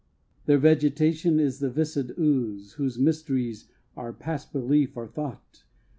[0.47, 5.63] Their vegetation is the viscid ooze, Whose mysteries are past belief or thought.